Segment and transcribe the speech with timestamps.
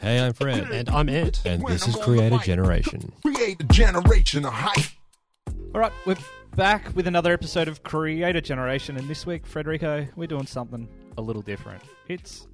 [0.00, 0.70] Hey, I'm Fred.
[0.70, 1.42] And I'm Ant.
[1.44, 3.12] And this is Creator Generation.
[3.22, 4.86] Create a generation of hype.
[5.74, 6.16] All right, we're
[6.56, 11.20] back with another episode of Creator Generation, and this week, Frederico, we're doing something a
[11.20, 11.82] little different.
[12.08, 12.46] It's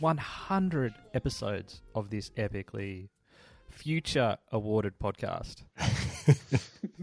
[0.00, 3.08] 100 episodes of this epically
[3.70, 5.62] future awarded podcast.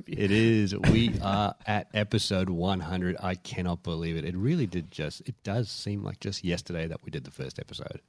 [0.07, 0.75] It is.
[0.75, 3.15] We are at episode 100.
[3.21, 4.25] I cannot believe it.
[4.25, 7.59] It really did just, it does seem like just yesterday that we did the first
[7.59, 8.01] episode.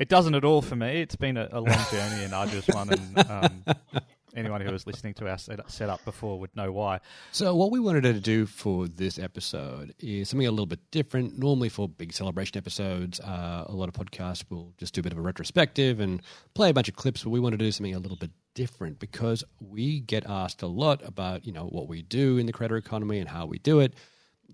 [0.00, 1.02] It doesn't at all for me.
[1.02, 3.64] It's been a, a long journey and arduous one, and um,
[4.34, 7.00] anyone who was listening to our set, setup before would know why.
[7.32, 11.38] So, what we wanted to do for this episode is something a little bit different.
[11.38, 15.12] Normally, for big celebration episodes, uh, a lot of podcasts will just do a bit
[15.12, 16.22] of a retrospective and
[16.54, 19.00] play a bunch of clips, but we want to do something a little bit different
[19.00, 22.78] because we get asked a lot about you know what we do in the creator
[22.78, 23.92] economy and how we do it.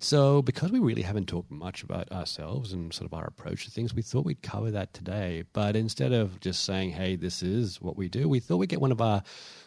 [0.00, 3.70] So, because we really haven't talked much about ourselves and sort of our approach to
[3.70, 5.44] things, we thought we'd cover that today.
[5.52, 8.80] But instead of just saying, hey, this is what we do, we thought we'd get
[8.80, 9.22] one of our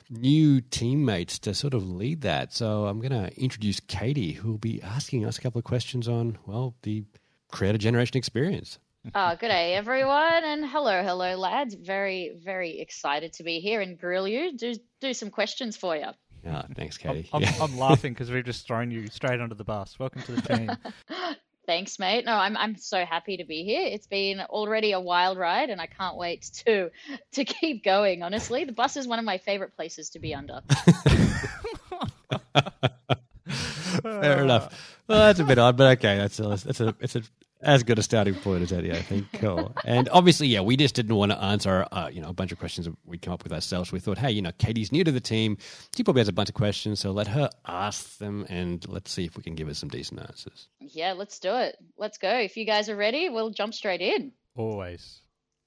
[0.09, 2.53] new teammates to sort of lead that.
[2.53, 6.07] So, I'm going to introduce Katie, who will be asking us a couple of questions
[6.07, 7.03] on, well, the
[7.51, 8.79] creator generation experience.
[9.15, 11.73] Ah, oh, good day, everyone, and hello, hello, lads.
[11.73, 14.55] Very, very excited to be here and grill you.
[14.57, 16.07] Do do some questions for you.
[16.49, 17.29] Yeah, oh, thanks, Katie.
[17.33, 17.53] I'm, Yeah.
[17.61, 19.97] I'm laughing because we've just thrown you straight under the bus.
[19.99, 20.71] Welcome to the team.
[21.65, 22.25] Thanks, mate.
[22.25, 23.85] No, I'm I'm so happy to be here.
[23.85, 26.89] It's been already a wild ride, and I can't wait to
[27.33, 28.23] to keep going.
[28.23, 30.61] Honestly, the bus is one of my favorite places to be under.
[34.21, 34.97] Fair enough.
[35.07, 36.17] Well, that's a bit odd, but okay.
[36.17, 37.23] That's a, that's a it's a
[37.61, 39.27] as good a starting point as any, I think.
[39.33, 39.75] Cool.
[39.83, 42.59] And obviously, yeah, we just didn't want to answer, uh, you know, a bunch of
[42.59, 43.91] questions that we come up with ourselves.
[43.91, 45.57] We thought, hey, you know, Katie's new to the team.
[45.95, 49.25] She probably has a bunch of questions, so let her ask them, and let's see
[49.25, 50.69] if we can give her some decent answers.
[50.79, 51.75] Yeah, let's do it.
[51.97, 52.33] Let's go.
[52.37, 54.31] If you guys are ready, we'll jump straight in.
[54.55, 55.21] Always.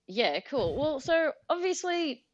[0.06, 0.76] Yeah, cool.
[0.78, 2.24] Well, so obviously,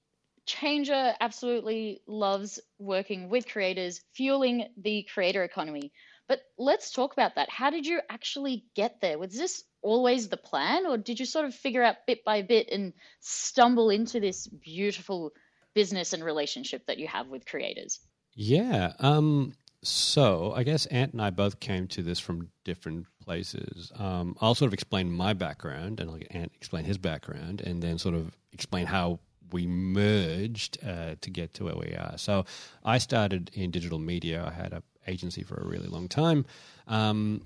[0.46, 5.92] Changer absolutely loves working with creators, fueling the creator economy.
[6.28, 7.50] But let's talk about that.
[7.50, 9.18] How did you actually get there?
[9.18, 12.68] Was this always the plan, or did you sort of figure out bit by bit
[12.70, 15.32] and stumble into this beautiful
[15.74, 18.00] business and relationship that you have with creators?
[18.34, 18.92] Yeah.
[18.98, 19.54] Um.
[19.82, 23.92] So I guess Ant and I both came to this from different places.
[23.96, 27.80] Um, I'll sort of explain my background, and I'll let Ant explain his background, and
[27.80, 29.20] then sort of explain how
[29.52, 32.18] we merged uh, to get to where we are.
[32.18, 32.44] So
[32.84, 34.44] I started in digital media.
[34.44, 36.44] I had a agency for a really long time.
[36.86, 37.42] Um,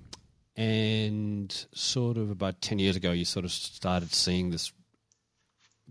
[0.57, 4.73] and sort of about 10 years ago, you sort of started seeing this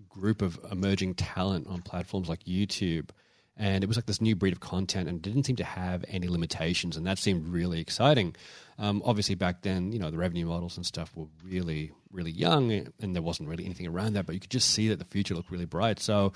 [0.08, 3.10] group of emerging talent on platforms like YouTube.
[3.58, 6.28] And it was like this new breed of content and didn't seem to have any
[6.28, 6.96] limitations.
[6.96, 8.36] And that seemed really exciting.
[8.80, 12.72] Um, obviously, back then, you know, the revenue models and stuff were really, really young
[12.72, 14.26] and there wasn't really anything around that.
[14.26, 16.00] But you could just see that the future looked really bright.
[16.00, 16.34] So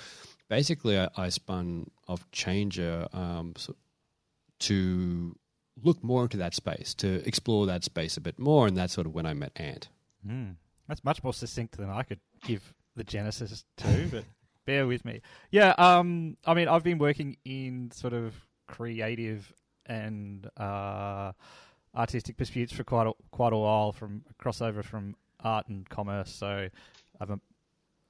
[0.49, 3.75] basically, I, I spun off Changer um, so
[4.59, 5.35] to
[5.83, 9.07] look more into that space, to explore that space a bit more, and that's sort
[9.07, 9.89] of when I met Ant.
[10.27, 10.55] Mm.
[10.87, 14.25] That's much more succinct than I could give the genesis to, but
[14.65, 15.21] bear with me.
[15.51, 18.33] Yeah, um, I mean, I've been working in sort of
[18.67, 19.51] creative
[19.85, 21.33] and uh,
[21.95, 26.31] artistic pursuits for quite a, quite a while, from crossover from art and commerce.
[26.31, 26.69] So
[27.19, 27.39] I've a,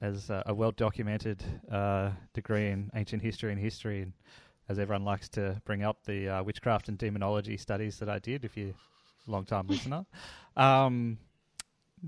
[0.00, 4.12] as a, a well documented uh, degree in ancient history and history, and
[4.68, 8.44] as everyone likes to bring up the uh, witchcraft and demonology studies that I did,
[8.44, 8.74] if you're
[9.26, 10.06] a long time listener.
[10.58, 11.18] Um,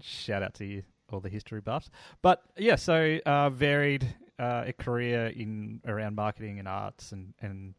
[0.01, 0.83] shout out to you,
[1.13, 1.91] all the history buffs.
[2.23, 4.09] But yeah, so uh, varied
[4.39, 7.75] uh, a career in around marketing and arts and and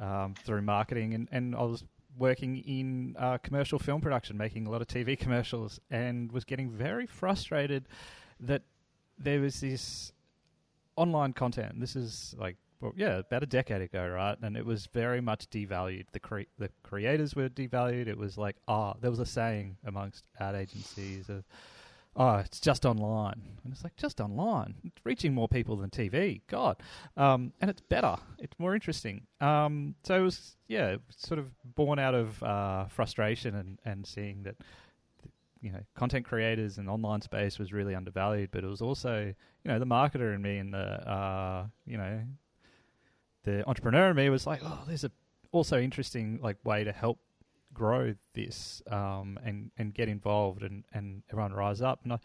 [0.00, 1.82] um, through marketing, and, and I was
[2.16, 6.70] working in uh, commercial film production, making a lot of TV commercials, and was getting
[6.70, 7.88] very frustrated
[8.40, 8.62] that
[9.18, 10.12] there was this
[10.96, 11.80] online content.
[11.80, 14.36] This is like well, yeah, about a decade ago, right?
[14.42, 16.06] And it was very much devalued.
[16.12, 18.06] The cre- the creators were devalued.
[18.06, 21.44] It was like, ah, oh, there was a saying amongst ad agencies of,
[22.16, 26.42] oh, it's just online, and it's like just online, it's reaching more people than TV.
[26.48, 26.76] God,
[27.16, 28.16] um, and it's better.
[28.38, 29.22] It's more interesting.
[29.40, 34.42] Um, so it was, yeah, sort of born out of uh, frustration and and seeing
[34.44, 34.56] that.
[35.62, 39.34] You know, content creators and online space was really undervalued, but it was also,
[39.64, 42.20] you know, the marketer in me and the, uh, you know,
[43.46, 45.10] the entrepreneur in me was like, oh, there's a
[45.52, 47.18] also interesting like way to help
[47.72, 52.00] grow this um, and and get involved and, and everyone rise up.
[52.02, 52.18] And I,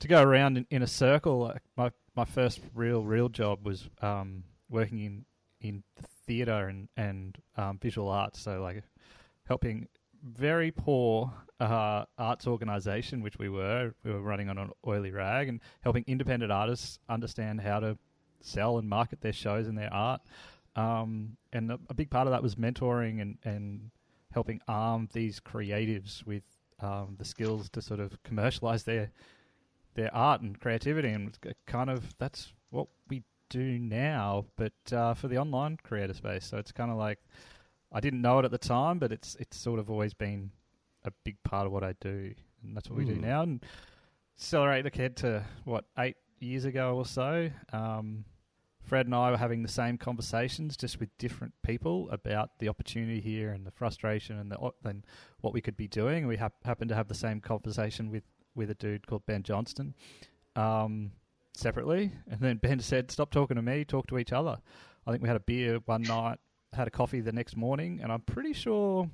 [0.00, 3.88] to go around in, in a circle, like my my first real real job was
[4.02, 5.24] um, working in
[5.60, 5.84] in
[6.26, 8.40] theatre and and um, visual arts.
[8.40, 8.82] So like
[9.44, 9.86] helping
[10.24, 13.94] very poor uh, arts organization, which we were.
[14.04, 17.96] We were running on an oily rag and helping independent artists understand how to
[18.44, 20.20] sell and market their shows and their art.
[20.76, 23.90] Um, and a, a big part of that was mentoring and, and
[24.32, 26.44] helping arm these creatives with
[26.80, 29.10] um, the skills to sort of commercialize their
[29.94, 31.10] their art and creativity.
[31.10, 31.36] And
[31.66, 36.46] kind of that's what we do now, but uh, for the online creator space.
[36.46, 37.18] So it's kind of like
[37.92, 40.50] I didn't know it at the time, but it's it's sort of always been
[41.04, 43.20] a big part of what I do, and that's what we do Mm.
[43.20, 43.42] now.
[43.42, 43.62] And
[44.38, 47.50] accelerate ahead to what eight years ago or so.
[47.72, 48.24] Um,
[48.82, 53.20] Fred and I were having the same conversations, just with different people about the opportunity
[53.20, 55.04] here and the frustration and the and
[55.40, 56.26] what we could be doing.
[56.26, 58.24] We hap- happened to have the same conversation with
[58.54, 59.94] with a dude called Ben Johnston,
[60.56, 61.12] um,
[61.54, 64.58] separately, and then Ben said, "Stop talking to me, talk to each other."
[65.06, 66.38] I think we had a beer one night,
[66.72, 69.08] had a coffee the next morning, and I'm pretty sure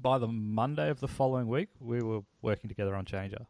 [0.00, 3.46] by the Monday of the following week we were working together on Changer.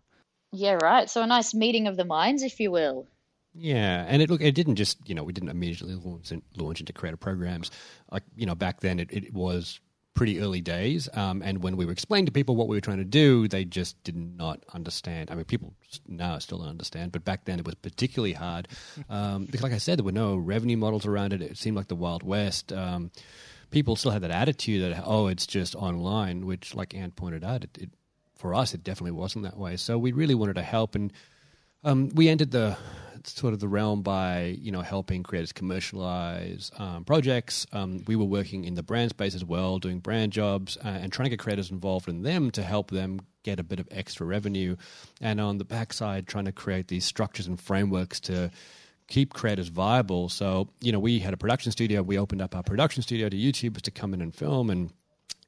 [0.53, 1.09] Yeah, right.
[1.09, 3.07] So a nice meeting of the minds, if you will.
[3.55, 6.81] Yeah, and it look it didn't just you know we didn't immediately launch in, launch
[6.81, 7.71] into creative programs.
[8.11, 9.81] Like you know back then it, it was
[10.15, 12.99] pretty early days um, and when we were explaining to people what we were trying
[12.99, 15.31] to do they just did not understand.
[15.31, 15.75] I mean people
[16.07, 18.69] now still don't understand but back then it was particularly hard
[19.09, 21.43] um, because like I said there were no revenue models around it.
[21.43, 23.11] It seemed like the wild west um,
[23.71, 27.65] people still had that attitude that oh it's just online which like Ant pointed out
[27.65, 27.91] it, it
[28.37, 29.77] for us it definitely wasn't that way.
[29.77, 31.13] So we really wanted to help and
[31.85, 32.77] um, we entered the
[33.25, 37.67] sort of the realm by you know helping creators commercialize um, projects.
[37.73, 41.13] Um, we were working in the brand space as well, doing brand jobs uh, and
[41.13, 44.27] trying to get creators involved in them to help them get a bit of extra
[44.27, 44.77] revenue.
[45.21, 48.51] And on the backside, trying to create these structures and frameworks to
[49.09, 50.29] keep creators viable.
[50.29, 52.03] So you know, we had a production studio.
[52.03, 54.93] We opened up our production studio to YouTubers to come in and film and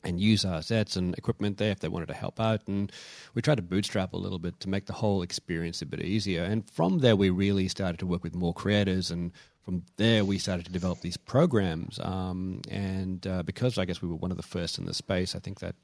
[0.05, 2.61] and use our sets and equipment there if they wanted to help out.
[2.69, 2.93] And
[3.35, 6.45] we tried to bootstrap a little bit to make the whole experience a bit easier.
[6.45, 9.11] And from there, we really started to work with more creators.
[9.11, 11.99] And from there, we started to develop these programs.
[12.01, 15.35] Um, and uh, because I guess we were one of the first in the space,
[15.35, 15.75] I think that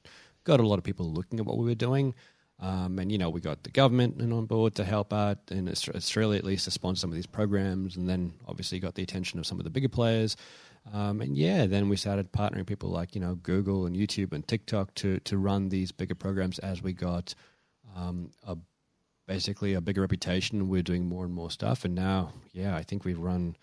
[0.45, 2.15] got a lot of people looking at what we were doing.
[2.61, 5.67] Um, and you know, we got the government in on board to help out in
[5.67, 9.39] Australia, at least, to sponsor some of these programs, and then obviously got the attention
[9.39, 10.37] of some of the bigger players.
[10.93, 14.47] Um, and yeah, then we started partnering people like you know Google and YouTube and
[14.47, 17.35] TikTok to to run these bigger programs as we got
[17.97, 18.57] um, a
[19.27, 20.69] basically a bigger reputation.
[20.69, 23.57] We're doing more and more stuff, and now yeah, I think we've run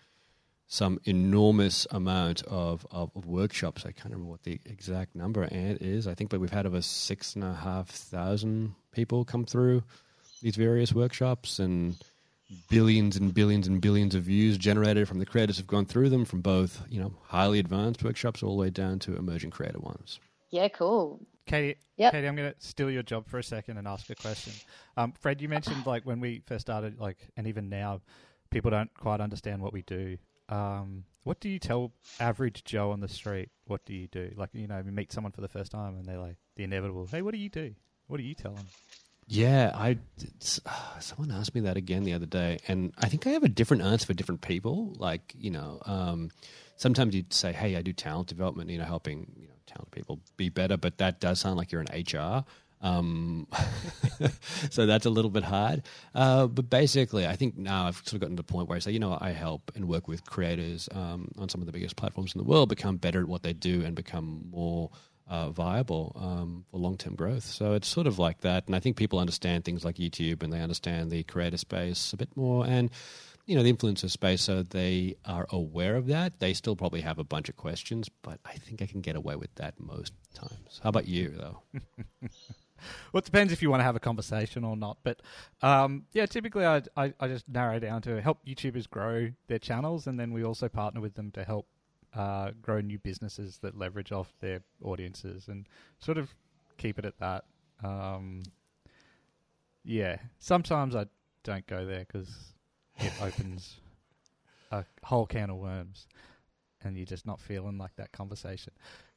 [0.70, 3.86] some enormous amount of, of, of workshops.
[3.86, 6.06] I can't remember what the exact number is.
[6.06, 9.82] I think, but we've had over six and a half thousand people come through
[10.42, 11.96] these various workshops and
[12.70, 16.24] billions and billions and billions of views generated from the creators who've gone through them
[16.24, 20.18] from both you know highly advanced workshops all the way down to emerging creator ones
[20.50, 21.20] Yeah, cool.
[21.46, 22.12] Katie, Yep.
[22.12, 24.52] Katie, I'm going to steal your job for a second and ask a question.
[24.96, 28.02] Um, Fred, you mentioned like when we first started, like, and even now,
[28.50, 30.16] people don't quite understand what we do.
[30.50, 33.48] Um, what do you tell average Joe on the street?
[33.66, 34.30] What do you do?
[34.36, 37.06] Like, you know, we meet someone for the first time and they're like the inevitable.
[37.10, 37.74] Hey, what do you do?
[38.06, 38.66] What do you tell them?
[39.28, 39.96] Yeah i
[40.66, 43.48] uh, someone asked me that again the other day and i think i have a
[43.48, 46.30] different answer for different people like you know um,
[46.76, 50.18] sometimes you'd say hey i do talent development you know helping you know talented people
[50.36, 52.44] be better but that does sound like you're an hr
[52.80, 53.46] um,
[54.70, 55.82] so that's a little bit hard.
[56.14, 58.78] Uh, but basically, I think now I've sort of gotten to the point where I
[58.78, 61.96] say, you know, I help and work with creators um, on some of the biggest
[61.96, 64.90] platforms in the world become better at what they do and become more
[65.28, 67.44] uh, viable um, for long term growth.
[67.44, 68.66] So it's sort of like that.
[68.66, 72.16] And I think people understand things like YouTube and they understand the creator space a
[72.16, 72.66] bit more.
[72.66, 72.90] And
[73.46, 76.38] you know the influencer space, so they are aware of that.
[76.38, 79.36] They still probably have a bunch of questions, but I think I can get away
[79.36, 80.80] with that most times.
[80.82, 81.62] How about you, though?
[83.12, 84.98] Well, it depends if you want to have a conversation or not.
[85.02, 85.20] But
[85.62, 90.06] um, yeah, typically I, I, I just narrow down to help YouTubers grow their channels,
[90.06, 91.66] and then we also partner with them to help
[92.14, 95.66] uh, grow new businesses that leverage off their audiences and
[95.98, 96.34] sort of
[96.76, 97.44] keep it at that.
[97.82, 98.42] Um,
[99.84, 101.06] yeah, sometimes I
[101.44, 102.28] don't go there because
[102.98, 103.76] it opens
[104.70, 106.06] a whole can of worms,
[106.82, 108.72] and you're just not feeling like that conversation.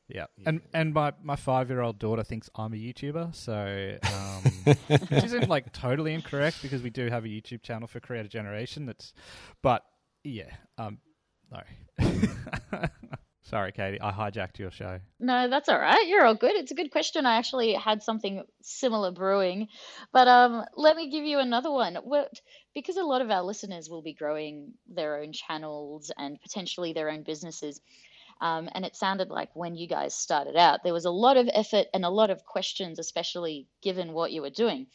[0.08, 4.76] Yeah, and and my, my five year old daughter thinks I'm a YouTuber, so um,
[5.10, 8.86] which isn't like totally incorrect because we do have a YouTube channel for Creator Generation.
[8.86, 9.14] That's,
[9.62, 9.86] but
[10.24, 10.98] yeah, um,
[11.52, 11.62] no,
[13.44, 15.00] sorry, Katie, I hijacked your show.
[15.20, 16.08] No, that's all right.
[16.08, 16.56] You're all good.
[16.56, 17.26] It's a good question.
[17.26, 19.68] I actually had something similar brewing,
[20.14, 21.96] but um, let me give you another one.
[21.96, 22.32] What,
[22.74, 27.10] because a lot of our listeners will be growing their own channels and potentially their
[27.10, 27.82] own businesses.
[28.40, 31.50] Um, and it sounded like when you guys started out, there was a lot of
[31.54, 34.88] effort and a lot of questions, especially given what you were doing.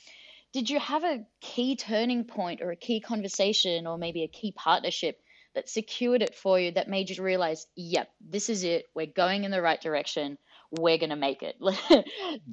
[0.52, 4.52] Did you have a key turning point or a key conversation or maybe a key
[4.52, 5.20] partnership
[5.56, 8.84] that secured it for you that made you realize, yep, this is it.
[8.94, 10.36] We're going in the right direction.
[10.70, 11.56] We're going to make it.
[11.88, 12.04] can,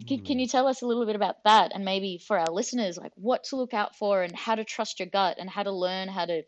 [0.07, 0.39] can mm-hmm.
[0.39, 1.73] you tell us a little bit about that?
[1.75, 4.99] And maybe for our listeners, like what to look out for and how to trust
[4.99, 6.43] your gut and how to learn how to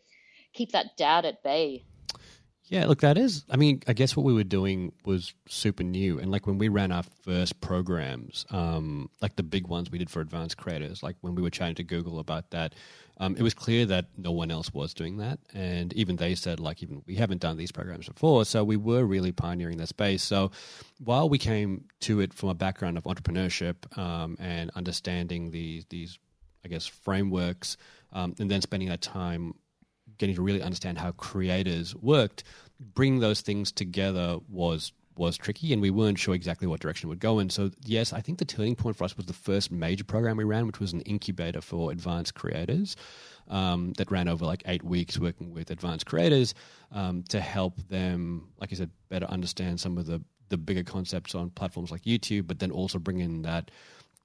[0.54, 1.84] keep that doubt at bay?
[2.68, 3.44] Yeah, look, that is.
[3.48, 6.68] I mean, I guess what we were doing was super new, and like when we
[6.68, 11.14] ran our first programs, um, like the big ones we did for advanced creators, like
[11.20, 12.74] when we were chatting to Google about that,
[13.18, 16.58] um, it was clear that no one else was doing that, and even they said
[16.58, 20.24] like, even we haven't done these programs before, so we were really pioneering that space.
[20.24, 20.50] So
[20.98, 26.18] while we came to it from a background of entrepreneurship um, and understanding these these,
[26.64, 27.76] I guess, frameworks,
[28.12, 29.54] um, and then spending that time
[30.18, 32.44] getting to really understand how creators worked,
[32.80, 37.10] bringing those things together was was tricky, and we weren't sure exactly what direction it
[37.10, 37.48] would go in.
[37.48, 40.44] So, yes, I think the turning point for us was the first major program we
[40.44, 42.96] ran, which was an incubator for advanced creators
[43.48, 46.54] um, that ran over like eight weeks, working with advanced creators
[46.92, 51.34] um, to help them, like I said, better understand some of the the bigger concepts
[51.34, 53.72] on platforms like YouTube, but then also bring in that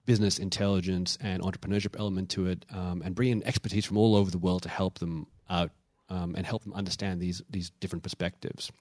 [0.05, 4.29] business intelligence and entrepreneurship element to it, um, and bring in expertise from all over
[4.29, 5.71] the world to help them out
[6.11, 8.71] um, and help them understand these these different perspectives.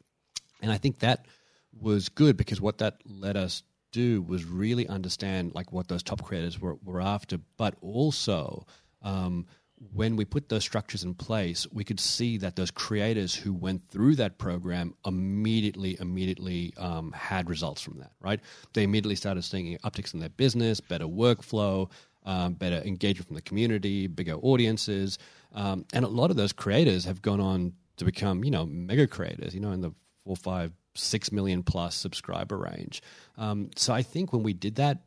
[0.60, 1.26] And I think that
[1.72, 6.22] was good because what that let us do was really understand like what those top
[6.22, 8.66] creators were, were after, but also
[9.02, 9.46] um,
[9.94, 13.88] when we put those structures in place, we could see that those creators who went
[13.88, 18.12] through that program immediately, immediately um, had results from that.
[18.20, 18.40] Right?
[18.75, 21.90] They immediately started seeing upticks in their business, better workflow,
[22.24, 25.18] um, better engagement from the community, bigger audiences.
[25.54, 29.06] Um, and a lot of those creators have gone on to become, you know, mega
[29.06, 29.92] creators, you know, in the
[30.24, 33.02] four, five, six million plus subscriber range.
[33.36, 35.02] Um, so I think when we did that,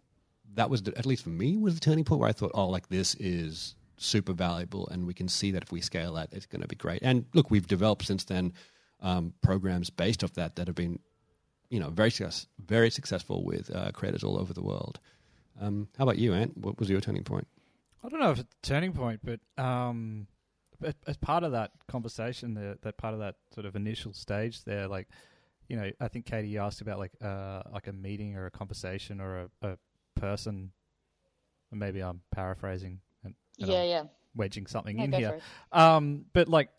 [0.55, 2.87] that was, at least for me, was the turning point where I thought, oh, like
[2.89, 4.87] this is super valuable.
[4.89, 7.01] And we can see that if we scale that, it's going to be great.
[7.01, 8.53] And look, we've developed since then
[9.01, 10.99] um, programs based off that that have been,
[11.69, 12.11] you know, very,
[12.65, 14.99] very successful with uh, creators all over the world.
[15.59, 16.57] Um, how about you, Ant?
[16.57, 17.47] What was your turning point?
[18.03, 20.27] I don't know if it's a turning point, but um,
[21.07, 24.87] as part of that conversation, the, that part of that sort of initial stage there,
[24.87, 25.07] like,
[25.69, 29.21] you know, I think Katie asked about like uh, like a meeting or a conversation
[29.21, 29.77] or a, a
[30.19, 30.71] person.
[31.71, 34.03] Maybe I'm paraphrasing and, and yeah, I'm yeah,
[34.35, 35.39] wedging something yeah in here.
[35.71, 36.69] Um, but like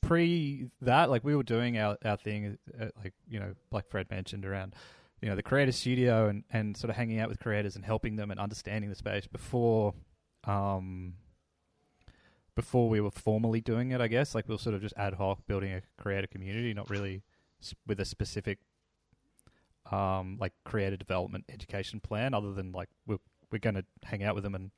[0.00, 4.10] pre that, like we were doing our our thing, uh, like you know, like Fred
[4.10, 4.74] mentioned around,
[5.24, 8.16] you know, the creator studio and and sort of hanging out with creators and helping
[8.16, 9.94] them and understanding the space before,
[10.46, 11.14] um,
[12.54, 14.02] before we were formally doing it.
[14.02, 16.90] I guess like we were sort of just ad hoc building a creator community, not
[16.90, 17.22] really
[17.62, 18.58] s- with a specific,
[19.90, 23.16] um, like creator development education plan, other than like we're
[23.50, 24.72] we're going to hang out with them and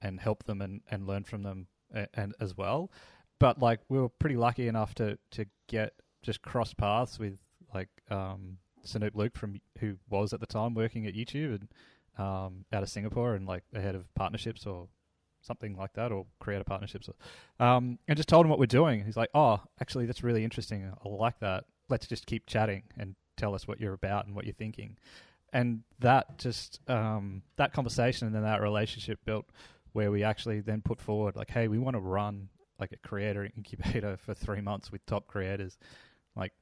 [0.00, 2.92] and help them and, and learn from them and, and as well.
[3.40, 7.40] But like we were pretty lucky enough to to get just cross paths with
[7.74, 11.68] like um Sanoop Luke from who was at the time working at YouTube and
[12.18, 14.88] um out of Singapore and like the head of partnerships or
[15.40, 17.08] something like that or creator partnerships
[17.60, 19.04] um and just told him what we're doing.
[19.04, 20.92] He's like, "Oh, actually that's really interesting.
[21.04, 21.64] I like that.
[21.88, 24.96] Let's just keep chatting and tell us what you're about and what you're thinking."
[25.52, 29.46] And that just um that conversation and then that relationship built
[29.92, 33.48] where we actually then put forward like, hey, we want to run like a creator
[33.56, 35.78] incubator for three months with top creators.
[36.36, 36.52] Like,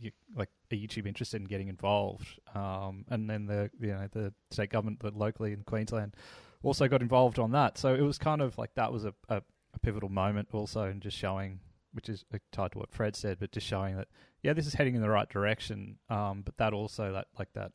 [0.00, 2.38] you, like, YouTube interested in getting involved?
[2.54, 6.16] Um, and then the you know the state government, the locally in Queensland,
[6.62, 7.78] also got involved on that.
[7.78, 9.42] So it was kind of like that was a, a,
[9.74, 11.60] a pivotal moment also, and just showing,
[11.92, 14.08] which is uh, tied to what Fred said, but just showing that
[14.42, 15.98] yeah, this is heading in the right direction.
[16.10, 17.72] Um, but that also that like that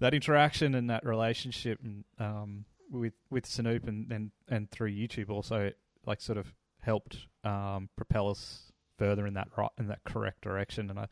[0.00, 5.30] that interaction and that relationship and um, with with Sanoop and, and and through YouTube
[5.30, 5.70] also
[6.06, 10.90] like sort of helped um, propel us further in that right in that correct direction.
[10.90, 11.08] And I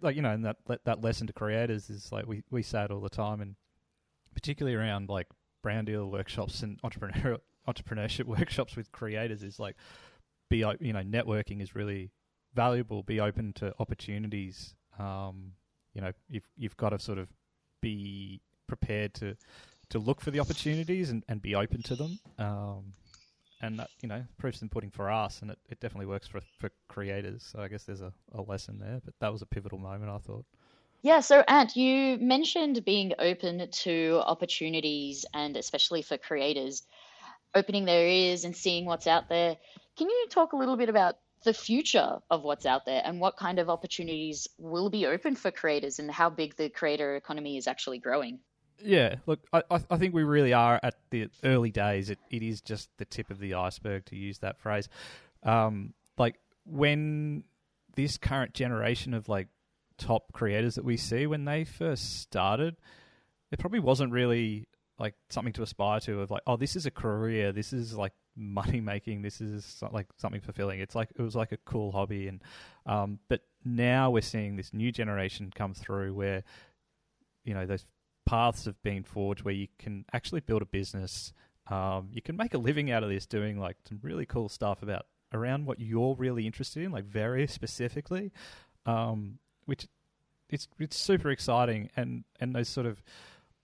[0.00, 2.90] like you know, and that that- lesson to creators is like we we say it
[2.90, 3.56] all the time, and
[4.34, 5.28] particularly around like
[5.62, 7.38] brand deal workshops and entrepreneur
[7.68, 9.76] entrepreneurship workshops with creators is like
[10.48, 12.10] be you know networking is really
[12.54, 13.02] valuable.
[13.02, 14.74] Be open to opportunities.
[14.98, 15.52] Um,
[15.94, 17.28] you know, you've you've got to sort of
[17.80, 19.36] be prepared to
[19.90, 22.18] to look for the opportunities and, and be open to them.
[22.38, 22.94] Um,
[23.60, 26.70] and that, you know, proofs in for us, and it, it definitely works for for
[26.88, 27.42] creators.
[27.42, 30.18] So I guess there's a, a lesson there, but that was a pivotal moment, I
[30.18, 30.44] thought.
[31.02, 36.82] Yeah, so Ant, you mentioned being open to opportunities and especially for creators,
[37.54, 39.56] opening their ears and seeing what's out there.
[39.96, 43.36] Can you talk a little bit about the future of what's out there and what
[43.36, 47.68] kind of opportunities will be open for creators and how big the creator economy is
[47.68, 48.40] actually growing.
[48.82, 52.10] Yeah, look, I, I think we really are at the early days.
[52.10, 54.88] It, it is just the tip of the iceberg, to use that phrase.
[55.42, 57.44] Um, like when
[57.94, 59.48] this current generation of like
[59.98, 62.76] top creators that we see, when they first started,
[63.50, 64.68] it probably wasn't really
[64.98, 66.20] like something to aspire to.
[66.20, 67.52] Of like, oh, this is a career.
[67.52, 69.22] This is like money making.
[69.22, 70.80] This is like something fulfilling.
[70.80, 72.42] It's like it was like a cool hobby, and
[72.84, 76.44] um, but now we're seeing this new generation come through where
[77.44, 77.84] you know those
[78.26, 81.32] paths have been forged where you can actually build a business.
[81.68, 84.82] Um, you can make a living out of this doing like some really cool stuff
[84.82, 88.32] about around what you're really interested in, like very specifically,
[88.84, 89.86] um, which
[90.50, 93.02] it's it's super exciting and and those sort of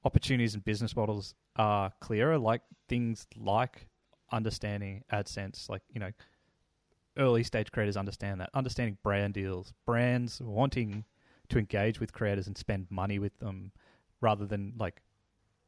[0.04, 3.86] opportunities and business models are clearer, like things like
[4.32, 6.10] understanding AdSense, like you know,
[7.18, 11.04] early stage creators understand that, understanding brand deals, brands wanting
[11.48, 13.72] to engage with creators and spend money with them,
[14.22, 15.02] rather than like,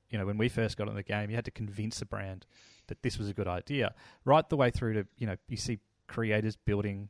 [0.09, 2.47] you know, when we first got in the game, you had to convince a brand
[2.87, 3.95] that this was a good idea,
[4.25, 7.09] right the way through to you know, you see creators building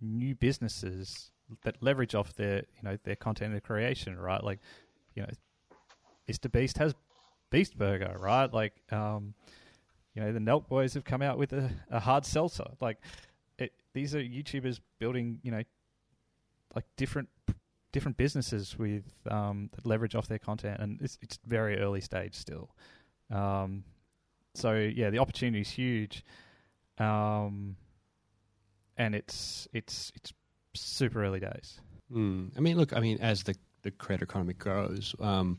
[0.00, 1.32] new businesses
[1.64, 4.42] that leverage off their you know their content and creation, right?
[4.42, 4.60] Like,
[5.14, 5.28] you know,
[6.28, 6.50] Mr.
[6.50, 6.94] Beast has
[7.50, 8.52] Beast Burger, right?
[8.52, 9.34] Like, um,
[10.14, 12.66] you know, the Nelk Boys have come out with a, a hard seltzer.
[12.80, 12.98] Like,
[13.58, 15.62] it, these are YouTubers building, you know,
[16.74, 17.28] like different
[17.96, 22.34] different businesses with um, that leverage off their content, and it's it's very early stage
[22.34, 22.68] still.
[23.30, 23.84] Um,
[24.54, 26.22] so yeah, the opportunity is huge,
[26.98, 27.76] um,
[28.98, 30.34] and it's it's it's
[30.74, 31.80] super early days.
[32.12, 32.50] Mm.
[32.54, 35.56] I mean, look, I mean, as the the creator economy grows, um,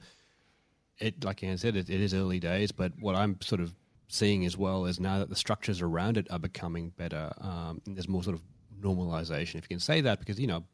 [0.99, 2.71] it like Ant said, it, it is early days.
[2.71, 3.73] But what I'm sort of
[4.09, 7.33] seeing as well is now that the structures around it are becoming better.
[7.41, 8.43] Um, there's more sort of
[8.79, 10.65] normalization, if you can say that, because you know,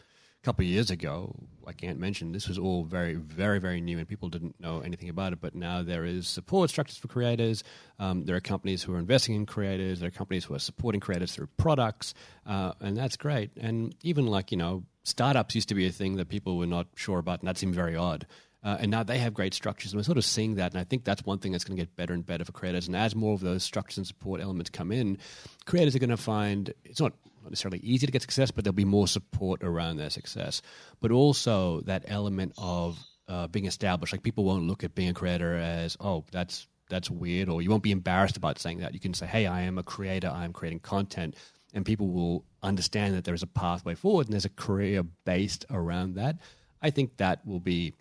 [0.44, 1.34] couple of years ago,
[1.66, 5.10] like Ant mentioned, this was all very, very, very new, and people didn't know anything
[5.10, 5.40] about it.
[5.42, 7.64] But now there is support structures for creators.
[7.98, 10.02] Um, there are companies who are investing in creators.
[10.02, 12.14] There are companies who are supporting creators through products,
[12.46, 13.52] uh, and that's great.
[13.58, 16.88] And even like you know, startups used to be a thing that people were not
[16.96, 18.28] sure about, and that seemed very odd.
[18.64, 20.72] Uh, and now they have great structures, and we're sort of seeing that.
[20.72, 22.88] And I think that's one thing that's going to get better and better for creators.
[22.88, 25.18] And as more of those structures and support elements come in,
[25.66, 27.14] creators are going to find it's not
[27.52, 30.62] necessarily easy to get success, but there'll be more support around their success.
[31.02, 35.14] But also that element of uh, being established, like people won't look at being a
[35.14, 38.94] creator as oh that's that's weird, or you won't be embarrassed about saying that.
[38.94, 41.36] You can say, hey, I am a creator, I am creating content.
[41.74, 45.66] And people will understand that there is a pathway forward and there's a career based
[45.72, 46.38] around that.
[46.82, 47.94] I think that will be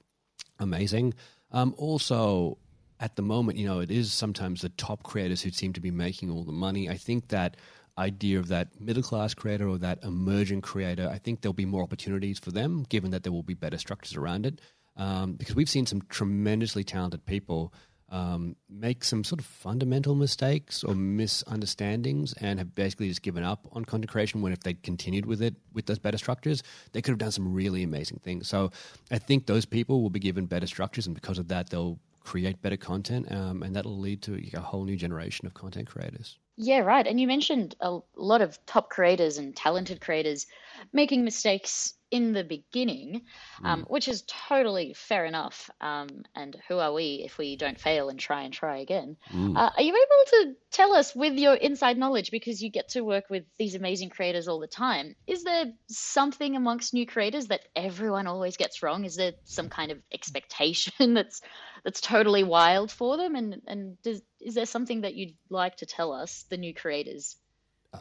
[0.59, 1.15] amazing.
[1.53, 2.59] Um, also,
[3.01, 5.91] at the moment, you know, it is sometimes the top creators who seem to be
[5.91, 6.89] making all the money.
[6.89, 7.57] I think that
[7.99, 11.83] idea of that middle class creator or that emerging creator, I think there'll be more
[11.83, 14.61] opportunities for them, given that there will be better structures around it.
[14.97, 17.73] Um, because we've seen some tremendously talented people
[18.13, 23.67] um, make some sort of fundamental mistakes or misunderstandings and have basically just given up
[23.73, 27.13] on content creation when if they'd continued with it with those better structures, they could
[27.13, 28.49] have done some really amazing things.
[28.49, 28.71] So
[29.11, 32.61] I think those people will be given better structures, and because of that, they'll create
[32.61, 36.39] better content, um, and that'll lead to a whole new generation of content creators.
[36.57, 37.07] Yeah, right.
[37.07, 40.47] And you mentioned a lot of top creators and talented creators
[40.93, 43.23] making mistakes in the beginning,
[43.65, 43.91] um, mm.
[43.91, 45.71] which is totally fair enough.
[45.81, 49.17] Um, and who are we if we don't fail and try and try again?
[49.33, 49.57] Mm.
[49.57, 53.01] Uh, are you able to tell us with your inside knowledge, because you get to
[53.01, 57.63] work with these amazing creators all the time, is there something amongst new creators that
[57.75, 59.07] everyone always gets wrong?
[59.07, 61.41] Is there some kind of expectation that's
[61.83, 63.35] that's totally wild for them?
[63.35, 67.37] And and does, is there something that you'd like to tell us, the new creators?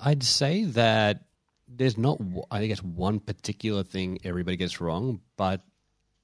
[0.04, 1.24] I'd say that
[1.76, 5.62] there's not, I guess, one particular thing everybody gets wrong, but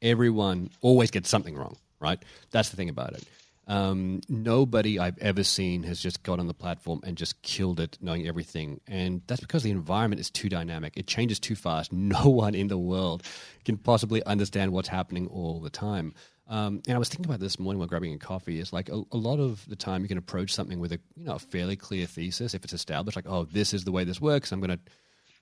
[0.02, 2.22] everyone always gets something wrong, right?
[2.52, 3.24] That's the thing about it.
[3.68, 7.98] Um, nobody I've ever seen has just got on the platform and just killed it,
[8.00, 8.80] knowing everything.
[8.88, 10.96] And that's because the environment is too dynamic.
[10.96, 11.92] It changes too fast.
[12.08, 13.24] No one in the world
[13.66, 16.14] can possibly understand what's happening all the time.
[16.48, 18.60] Um, and I was thinking about this morning while grabbing a coffee.
[18.60, 21.26] Is like a, a, lot of the time you can approach something with a you
[21.26, 23.18] know a fairly clear thesis if it's established.
[23.18, 24.54] Like, oh, this is the way this works.
[24.54, 24.80] I'm going to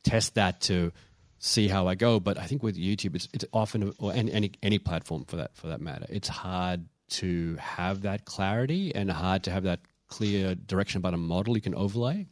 [0.05, 0.93] test that to
[1.39, 2.19] see how I go.
[2.19, 5.67] But I think with YouTube, it's it's often or any any platform for that for
[5.67, 10.99] that matter, it's hard to have that clarity and hard to have that clear direction
[10.99, 12.27] about a model you can overlay,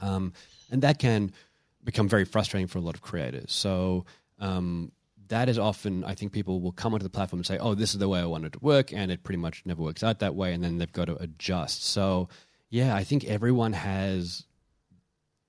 [0.00, 0.32] um,
[0.70, 1.32] and that can
[1.84, 3.52] become very frustrating for a lot of creators.
[3.52, 4.04] So.
[4.40, 4.90] Um,
[5.28, 7.94] that is often, I think people will come onto the platform and say, oh, this
[7.94, 8.92] is the way I want it to work.
[8.92, 10.52] And it pretty much never works out that way.
[10.52, 11.84] And then they've got to adjust.
[11.84, 12.28] So,
[12.68, 14.44] yeah, I think everyone has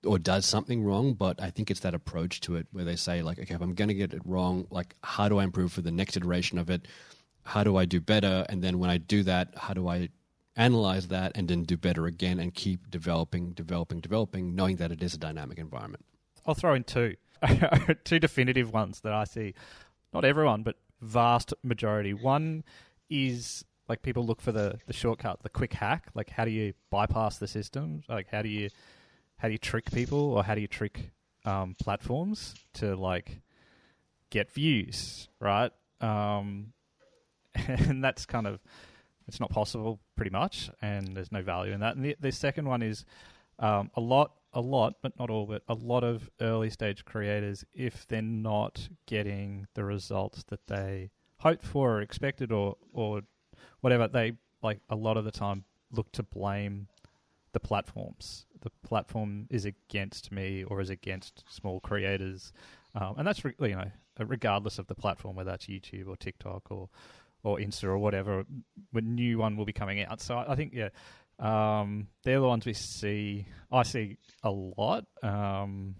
[0.05, 3.21] or does something wrong, but I think it's that approach to it where they say
[3.21, 5.81] like, okay, if I'm going to get it wrong, like how do I improve for
[5.81, 6.87] the next iteration of it?
[7.43, 8.45] How do I do better?
[8.49, 10.09] And then when I do that, how do I
[10.55, 15.03] analyze that and then do better again and keep developing, developing, developing, knowing that it
[15.03, 16.05] is a dynamic environment.
[16.45, 17.15] I'll throw in two,
[18.03, 19.53] two definitive ones that I see.
[20.13, 22.13] Not everyone, but vast majority.
[22.13, 22.63] One
[23.09, 26.07] is like people look for the the shortcut, the quick hack.
[26.13, 28.03] Like how do you bypass the system?
[28.07, 28.69] Like how do you
[29.37, 31.11] how do you trick people or how do you trick
[31.45, 33.41] um, platforms to like
[34.29, 35.71] get views, right?
[36.01, 36.73] Um,
[37.55, 38.59] and that's kind of
[39.27, 41.95] it's not possible, pretty much, and there's no value in that.
[41.95, 43.05] And the, the second one is
[43.57, 47.65] um, a lot, a lot, but not all, but a lot of early stage creators,
[47.73, 53.21] if they're not getting the results that they hoped for or expected or or
[53.81, 56.87] whatever, they like a lot of the time look to blame
[57.53, 58.45] the platforms.
[58.65, 62.51] The platform is against me or is against small creators,
[62.95, 66.71] um, and that's re- you know regardless of the platform, whether that's YouTube or TikTok
[66.71, 66.89] or
[67.43, 68.43] or Insta or whatever,
[68.95, 70.19] a new one will be coming out.
[70.19, 70.89] So I think yeah,
[71.37, 73.45] um, they're the ones we see.
[73.71, 75.05] I see a lot.
[75.21, 75.95] Um,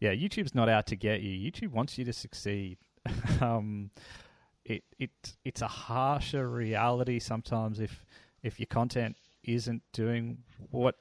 [0.00, 1.50] yeah, YouTube's not out to get you.
[1.50, 2.76] YouTube wants you to succeed.
[3.40, 3.90] um,
[4.66, 5.10] it it
[5.46, 8.04] it's a harsher reality sometimes if
[8.42, 10.38] if your content isn't doing
[10.70, 10.96] what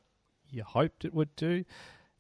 [0.50, 1.64] you hoped it would do.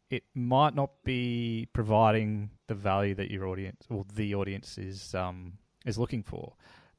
[0.09, 5.53] It might not be providing the value that your audience or the audience is um,
[5.85, 6.53] is looking for.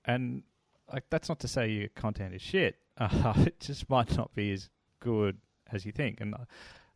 [0.04, 0.42] And
[0.92, 2.76] like that's not to say your content is shit.
[3.00, 5.36] Uh, it just might not be as good
[5.72, 6.34] as you think, and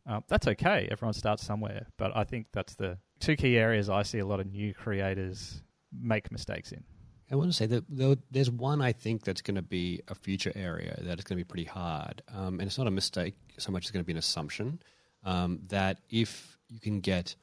[0.05, 0.85] uh, that's okay.
[0.91, 4.41] Everyone starts somewhere, but I think that's the two key areas I see a lot
[4.41, 5.61] of new creators
[5.97, 6.83] make mistakes in.
[7.31, 10.51] I want to say that there's one I think that's going to be a future
[10.55, 13.71] area that is going to be pretty hard, um, and it's not a mistake so
[13.71, 14.79] much as going to be an assumption
[15.23, 17.35] um, that if you can get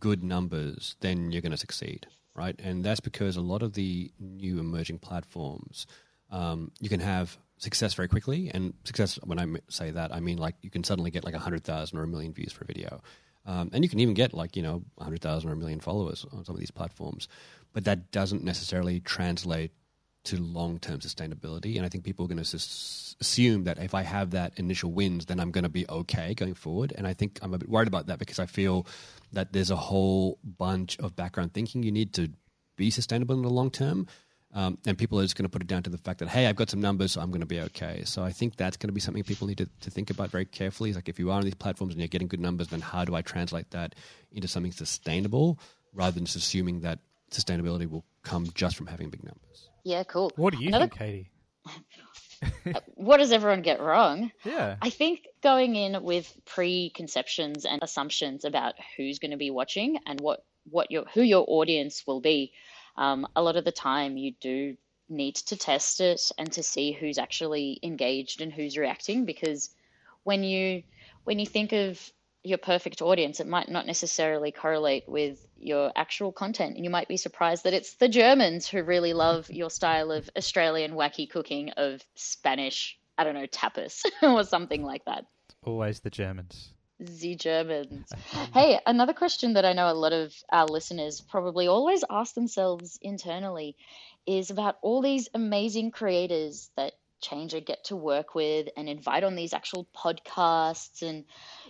[0.00, 2.06] good numbers, then you're going to succeed
[2.38, 2.58] right?
[2.62, 5.86] And that's because a lot of the new emerging platforms,
[6.30, 8.50] um, you can have success very quickly.
[8.54, 11.98] And success, when I say that, I mean like you can suddenly get like 100,000
[11.98, 13.02] or a million views for a video.
[13.44, 16.44] Um, and you can even get like, you know, 100,000 or a million followers on
[16.44, 17.28] some of these platforms.
[17.72, 19.72] But that doesn't necessarily translate
[20.24, 21.76] to long term sustainability.
[21.76, 25.26] And I think people are going to assume that if I have that initial wins,
[25.26, 26.92] then I'm going to be okay going forward.
[26.96, 28.86] And I think I'm a bit worried about that because I feel
[29.32, 32.30] that there's a whole bunch of background thinking you need to
[32.76, 34.06] be sustainable in the long term.
[34.54, 36.46] Um, and people are just going to put it down to the fact that, hey,
[36.46, 38.02] I've got some numbers, so I'm going to be okay.
[38.06, 40.46] So I think that's going to be something people need to, to think about very
[40.46, 40.94] carefully.
[40.94, 43.14] Like if you are on these platforms and you're getting good numbers, then how do
[43.14, 43.94] I translate that
[44.32, 45.58] into something sustainable
[45.92, 49.68] rather than just assuming that sustainability will come just from having big numbers?
[49.84, 50.32] Yeah, cool.
[50.36, 50.88] What do you Another...
[50.88, 51.30] think, Katie?
[52.94, 54.30] what does everyone get wrong?
[54.44, 54.76] Yeah.
[54.80, 60.20] I think going in with preconceptions and assumptions about who's going to be watching and
[60.20, 62.52] what what your who your audience will be,
[62.96, 64.76] um, a lot of the time you do
[65.08, 69.70] need to test it and to see who's actually engaged and who's reacting because
[70.24, 70.82] when you
[71.24, 72.12] when you think of
[72.44, 76.76] your perfect audience, it might not necessarily correlate with your actual content.
[76.76, 80.28] And you might be surprised that it's the Germans who really love your style of
[80.36, 85.24] Australian wacky cooking of Spanish, I don't know, tapas or something like that.
[85.64, 86.72] Always the Germans.
[87.00, 88.10] The Germans.
[88.12, 88.46] Uh-huh.
[88.52, 92.98] hey, another question that I know a lot of our listeners probably always ask themselves
[93.00, 93.76] internally
[94.26, 99.24] is about all these amazing creators that Change I get to work with and invite
[99.24, 101.24] on these actual podcasts and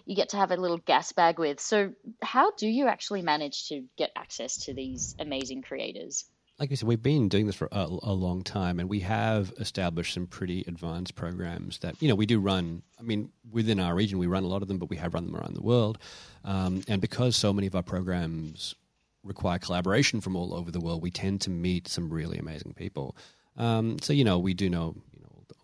[0.05, 1.61] you get to have a little gas bag with.
[1.61, 6.25] So, how do you actually manage to get access to these amazing creators?
[6.59, 9.53] Like I said, we've been doing this for a, a, long time, and we have
[9.61, 12.83] established some pretty advanced programs that you know we do run.
[12.99, 15.27] I mean, within our region, we run a lot of them, but we have run
[15.27, 15.99] them around the world.
[16.45, 18.75] Um, and because so many of our programs
[19.23, 23.17] require collaboration from all over the world, we tend to meet some really amazing people.
[23.57, 24.97] Um, so you know, we do know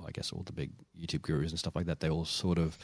[0.07, 2.79] I guess all the big YouTube gurus and stuff like that, they all sort of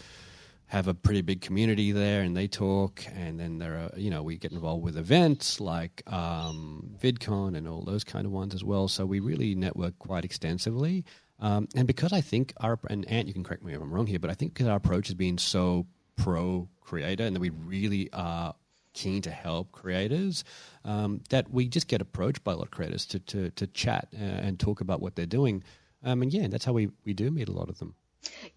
[0.66, 4.22] have a pretty big community there and they talk and then there are you know
[4.22, 8.62] we get involved with events like um, vidcon and all those kind of ones as
[8.62, 8.86] well.
[8.86, 11.04] So we really network quite extensively.
[11.40, 14.06] Um, and because i think our and ant you can correct me if i'm wrong
[14.06, 17.48] here but i think because our approach has been so pro creator and that we
[17.48, 18.54] really are
[18.92, 20.44] keen to help creators
[20.84, 24.08] um, that we just get approached by a lot of creators to, to, to chat
[24.14, 25.62] uh, and talk about what they're doing
[26.04, 27.94] um, and yeah, that's how we, we do meet a lot of them.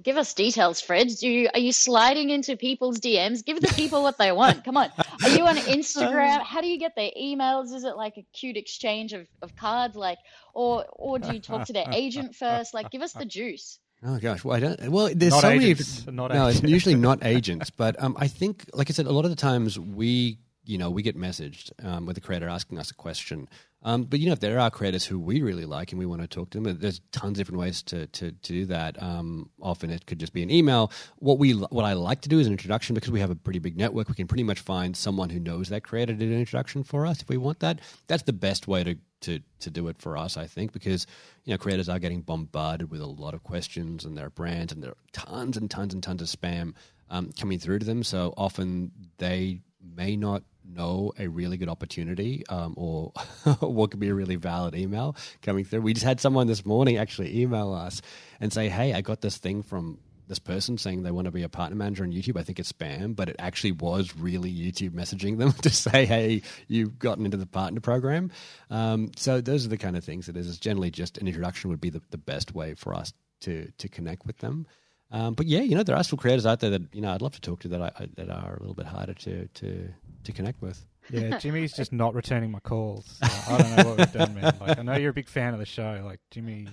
[0.01, 1.07] Give us details, Fred.
[1.19, 3.45] Do you, are you sliding into people's DMs?
[3.45, 4.65] Give the people what they want.
[4.65, 4.89] Come on.
[5.23, 6.41] Are you on Instagram?
[6.43, 7.73] How do you get their emails?
[7.73, 10.17] Is it like a cute exchange of, of cards, like,
[10.53, 12.73] or or do you talk to their agent first?
[12.73, 13.79] Like, give us the juice.
[14.05, 14.89] Oh gosh, well, I don't.
[14.89, 16.15] Well, there's Not so agents, many.
[16.17, 19.23] not no, it's usually not agents, but um, I think, like I said, a lot
[19.23, 22.91] of the times we, you know, we get messaged um, with a creator asking us
[22.91, 23.47] a question.
[23.83, 26.21] Um, but you know, if there are creators who we really like and we want
[26.21, 29.01] to talk to them, there's tons of different ways to to, to do that.
[29.01, 30.91] Um, often it could just be an email.
[31.19, 33.59] What we what I like to do is an introduction because we have a pretty
[33.59, 34.07] big network.
[34.07, 37.05] We can pretty much find someone who knows that creator to do an introduction for
[37.05, 37.79] us if we want that.
[38.07, 41.05] That's the best way to to to do it for us, I think, because
[41.43, 44.81] you know creators are getting bombarded with a lot of questions and their brands, and
[44.81, 46.73] there are tons and tons and tons of spam
[47.09, 48.03] um, coming through to them.
[48.03, 53.11] So often they may not know a really good opportunity um, or
[53.59, 55.81] what could be a really valid email coming through.
[55.81, 58.01] We just had someone this morning actually email us
[58.39, 61.43] and say, "Hey, I got this thing from." This person saying they want to be
[61.43, 62.39] a partner manager on YouTube.
[62.39, 66.43] I think it's spam, but it actually was really YouTube messaging them to say, "Hey,
[66.69, 68.31] you've gotten into the partner program."
[68.69, 70.47] Um, so those are the kind of things it is.
[70.47, 73.89] It's generally just an introduction would be the, the best way for us to to
[73.89, 74.65] connect with them.
[75.13, 77.21] Um, but yeah, you know, there are still creators out there that you know I'd
[77.21, 79.87] love to talk to that I, I, that are a little bit harder to to
[80.23, 80.83] to connect with.
[81.11, 83.19] Yeah, Jimmy's just not returning my calls.
[83.21, 84.57] So I don't know what we've done, man.
[84.59, 86.01] Like, I know you're a big fan of the show.
[86.03, 86.67] Like Jimmy,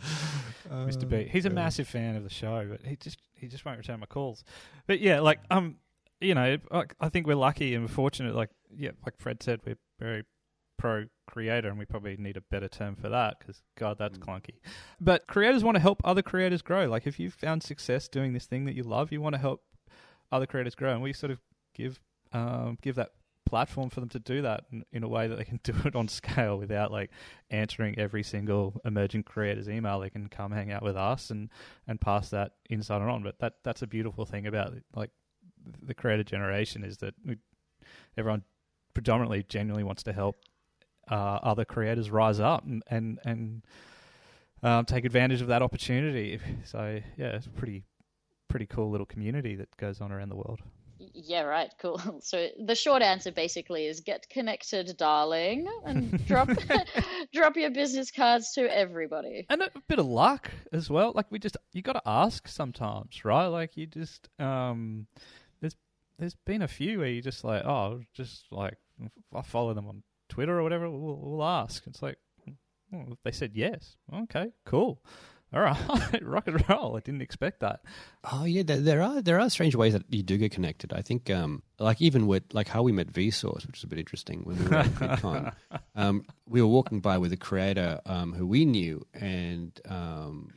[0.73, 1.07] Mr.
[1.07, 4.01] B, he's a massive fan of the show, but he just he just won't return
[4.01, 4.43] my calls.
[4.87, 5.77] But yeah, like um,
[6.21, 8.35] you know, like, I think we're lucky and we're fortunate.
[8.35, 10.25] Like yeah, like Fred said, we're very
[10.81, 14.57] pro creator, and we probably need a better term for that because God, that's clunky.
[14.99, 16.87] But creators want to help other creators grow.
[16.87, 19.63] Like if you've found success doing this thing that you love, you want to help
[20.33, 21.39] other creators grow, and we sort of
[21.75, 22.01] give
[22.33, 23.11] um, give that
[23.45, 25.95] platform for them to do that in, in a way that they can do it
[25.95, 27.11] on scale without like
[27.51, 30.01] answering every single emerging creator's email.
[30.01, 31.51] They can come hang out with us and
[31.87, 33.23] and pass that insight on.
[33.23, 35.11] But that that's a beautiful thing about like
[35.83, 37.37] the creator generation is that we,
[38.17, 38.45] everyone
[38.95, 40.41] predominantly genuinely wants to help
[41.11, 43.63] uh, other creators rise up and and, and
[44.63, 46.39] um, take advantage of that opportunity.
[46.65, 47.85] So yeah, it's a pretty
[48.49, 50.61] pretty cool little community that goes on around the world.
[51.15, 51.73] Yeah, right.
[51.81, 52.01] Cool.
[52.23, 56.51] So the short answer basically is get connected, darling, and drop
[57.33, 59.47] drop your business cards to everybody.
[59.49, 61.13] and a bit of luck as well.
[61.15, 63.47] Like we just you got to ask sometimes, right?
[63.47, 65.07] Like you just um,
[65.61, 65.77] there's
[66.19, 68.77] there's been a few where you just like oh, just like
[69.35, 70.89] I follow them on Twitter or whatever.
[70.89, 71.87] We'll, we'll ask.
[71.87, 72.17] It's like
[72.95, 73.97] oh, they said yes.
[74.13, 75.03] Okay, cool.
[75.53, 76.97] All right, rock and roll.
[76.97, 77.81] I didn't expect that.
[78.31, 80.93] Oh yeah, there, there are there are strange ways that you do get connected.
[80.93, 83.99] I think, um, like even with like how we met Vsauce, which is a bit
[83.99, 85.53] interesting when we were at VidCon.
[85.97, 90.53] um, we were walking by with a creator um, who we knew, and um,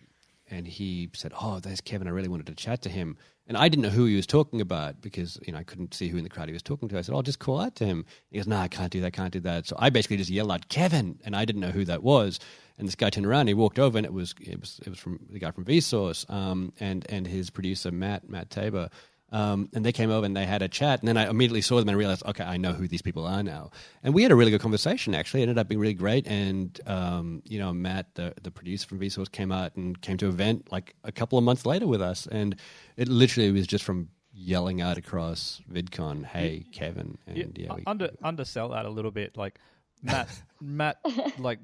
[0.49, 2.07] and he said, "Oh, there's Kevin.
[2.07, 4.61] I really wanted to chat to him." And I didn't know who he was talking
[4.61, 6.97] about because you know I couldn't see who in the crowd he was talking to.
[6.97, 9.13] I said, "I'll just call out to him." He goes, "No, I can't do that.
[9.13, 11.85] Can't do that." So I basically just yelled out, "Kevin!" and I didn't know who
[11.85, 12.39] that was.
[12.77, 14.99] And this guy turned around, he walked over, and it was it was it was
[14.99, 18.89] from the guy from Vsauce, um, and and his producer Matt Matt Tabor.
[19.33, 21.79] Um, and they came over and they had a chat, and then I immediately saw
[21.79, 23.71] them and realized, okay, I know who these people are now.
[24.03, 25.15] And we had a really good conversation.
[25.15, 26.27] Actually, it ended up being really great.
[26.27, 30.27] And um, you know, Matt, the the producer from Vsauce, came out and came to
[30.27, 32.55] an event like a couple of months later with us, and
[32.95, 37.83] it literally was just from yelling out across VidCon, "Hey, Kevin!" And yeah, uh, we,
[37.87, 39.35] under undersell that a little bit.
[39.35, 39.57] Like
[40.03, 40.29] Matt,
[40.61, 40.99] Matt,
[41.39, 41.57] like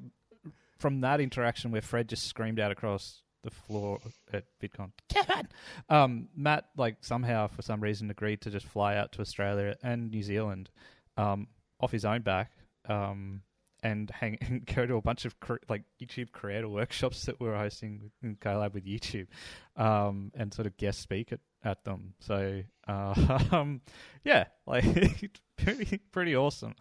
[0.79, 3.99] from that interaction where Fred just screamed out across the floor
[4.33, 5.47] at VidCon, Kevin.
[5.89, 10.11] Um, Matt, like somehow for some reason, agreed to just fly out to Australia and
[10.11, 10.69] New Zealand,
[11.17, 11.47] um,
[11.79, 12.51] off his own back.
[12.87, 13.41] Um,
[13.83, 15.35] and hang and go to a bunch of
[15.67, 19.27] like YouTube creator workshops that we were hosting in collab with YouTube,
[19.75, 22.13] um, and sort of guest speak at, at them.
[22.19, 23.81] So, uh, um,
[24.23, 26.75] yeah, like pretty pretty awesome.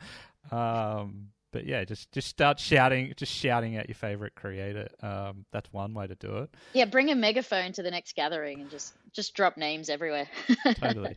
[0.51, 4.89] Um, but yeah, just just start shouting, just shouting at your favorite creator.
[5.03, 6.55] Um, that's one way to do it.
[6.75, 10.29] Yeah, bring a megaphone to the next gathering and just just drop names everywhere.
[10.75, 11.17] Totally.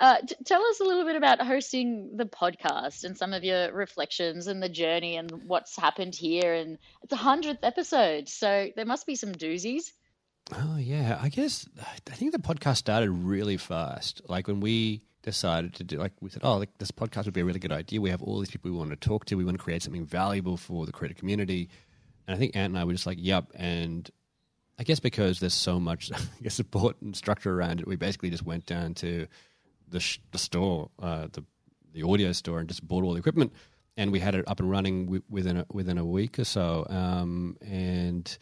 [0.00, 3.72] uh, t- tell us a little bit about hosting the podcast and some of your
[3.72, 6.54] reflections and the journey and what's happened here.
[6.54, 9.92] And it's a hundredth episode, so there must be some doozies.
[10.52, 11.66] Oh yeah, I guess
[12.08, 14.22] I think the podcast started really fast.
[14.28, 17.42] Like when we decided to do, like we said, oh, like, this podcast would be
[17.42, 18.00] a really good idea.
[18.00, 19.34] We have all these people we want to talk to.
[19.34, 21.68] We want to create something valuable for the creator community.
[22.26, 23.52] And I think Ant and I were just like, yep.
[23.54, 24.08] And
[24.78, 26.10] I guess because there's so much
[26.42, 29.26] guess, support and structure around it, we basically just went down to
[29.88, 31.44] the sh- the store, uh, the
[31.92, 33.52] the audio store, and just bought all the equipment.
[33.96, 36.86] And we had it up and running w- within a, within a week or so.
[36.88, 38.36] Um, and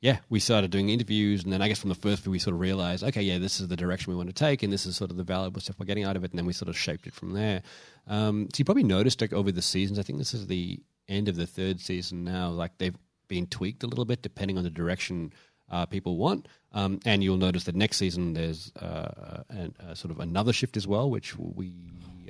[0.00, 2.54] yeah, we started doing interviews, and then I guess from the first few, we sort
[2.54, 4.96] of realized, okay, yeah, this is the direction we want to take, and this is
[4.96, 6.78] sort of the valuable stuff we're getting out of it, and then we sort of
[6.78, 7.62] shaped it from there.
[8.06, 11.28] Um, so you probably noticed like over the seasons, I think this is the end
[11.28, 14.70] of the third season now, like they've been tweaked a little bit depending on the
[14.70, 15.32] direction
[15.70, 16.48] uh, people want.
[16.72, 20.86] Um, and you'll notice that next season there's uh, uh, sort of another shift as
[20.86, 21.72] well, which we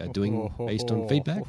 [0.07, 1.43] doing based on feedback,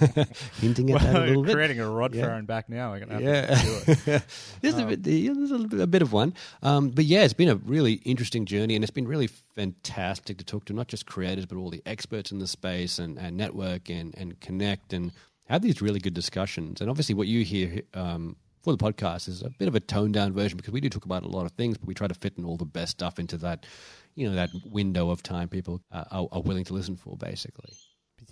[0.60, 1.54] hinting at that a little bit.
[1.54, 2.24] creating a rod Yeah.
[2.24, 2.94] throwing back now.
[2.94, 3.62] I'm gonna have Yeah, to
[3.96, 4.22] do it.
[4.62, 6.32] there's, a bit, there's a, bit, a bit of one,
[6.62, 10.44] um, but yeah, it's been a really interesting journey, and it's been really fantastic to
[10.44, 13.90] talk to not just creators but all the experts in the space and, and network
[13.90, 15.12] and, and connect and
[15.44, 16.80] have these really good discussions.
[16.80, 20.14] And obviously, what you hear um, for the podcast is a bit of a toned
[20.14, 22.14] down version because we do talk about a lot of things, but we try to
[22.14, 23.66] fit in all the best stuff into that,
[24.14, 27.72] you know, that window of time people uh, are, are willing to listen for, basically.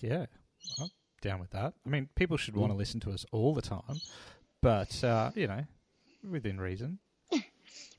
[0.01, 0.27] Yeah,
[0.81, 0.91] I'm
[1.23, 1.75] down with that.
[1.87, 4.01] I mean, people should want to listen to us all the time,
[4.63, 5.65] but uh, you know,
[6.29, 6.99] within reason.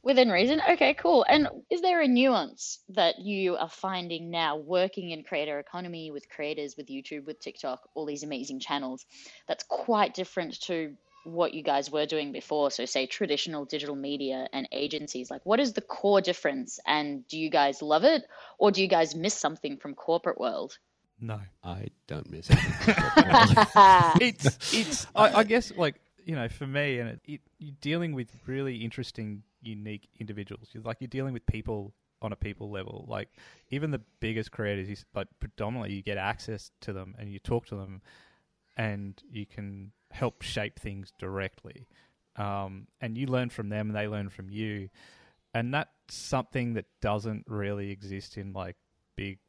[0.02, 0.62] Within reason.
[0.68, 1.26] Okay, cool.
[1.28, 6.30] And is there a nuance that you are finding now working in creator economy with
[6.30, 9.06] creators, with YouTube, with TikTok, all these amazing channels
[9.46, 12.72] that's quite different to what you guys were doing before?
[12.72, 15.30] So, say traditional digital media and agencies.
[15.30, 16.80] Like, what is the core difference?
[16.88, 18.24] And do you guys love it,
[18.58, 20.78] or do you guys miss something from corporate world?
[21.22, 22.58] No, I don't miss it.
[24.22, 25.08] it's it's.
[25.16, 28.78] I, I guess like you know, for me, and it, it, you're dealing with really
[28.78, 30.68] interesting, unique individuals.
[30.74, 33.06] You're like you're dealing with people on a people level.
[33.08, 33.30] Like
[33.70, 37.40] even the biggest creators, you, s- like predominantly, you get access to them and you
[37.40, 38.02] talk to them,
[38.78, 41.88] and you can help shape things directly.
[42.36, 44.90] Um, and you learn from them, and they learn from you,
[45.54, 48.76] and that's something that doesn't really exist in like
[49.16, 49.40] big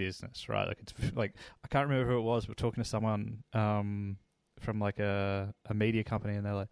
[0.00, 0.66] business, right?
[0.66, 1.34] Like it's like
[1.64, 4.16] I can't remember who it was, but talking to someone um,
[4.58, 6.68] from like a a media company, and they're like,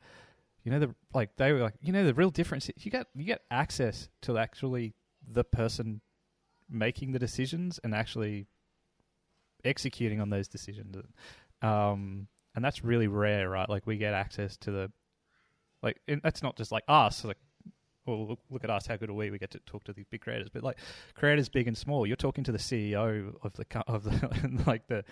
[0.64, 3.06] you know, the like they were like, you know, the real difference is you get
[3.14, 4.94] you get access to actually
[5.30, 6.00] the person
[6.70, 8.46] making the decisions and actually
[9.64, 10.96] executing on those decisions,
[11.60, 13.68] um, and that's really rare, right?
[13.68, 14.92] Like we get access to the
[15.82, 17.38] like and that's not just like us, like.
[18.08, 18.86] Well, look, look at us!
[18.86, 19.30] How good are we?
[19.30, 20.78] We get to talk to these big creators, but like
[21.14, 22.06] creators, big and small.
[22.06, 25.04] You're talking to the CEO of the of the like the